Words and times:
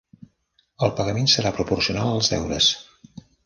El 0.87 0.93
pagament 1.01 1.29
serà 1.35 1.53
proporcional 1.59 2.13
als 2.17 2.33
deures. 2.35 2.75